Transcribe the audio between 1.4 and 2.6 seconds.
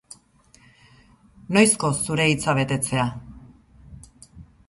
Noizko, zure hitza